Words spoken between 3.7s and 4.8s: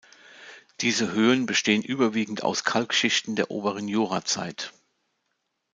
Jurazeit.